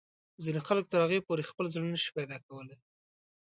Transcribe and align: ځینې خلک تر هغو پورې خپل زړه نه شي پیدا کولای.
ځینې 0.43 0.59
خلک 0.67 0.85
تر 0.91 0.99
هغو 1.05 1.25
پورې 1.27 1.43
خپل 1.49 1.65
زړه 1.73 1.87
نه 1.93 1.99
شي 2.03 2.09
پیدا 2.17 2.37
کولای. 2.47 2.77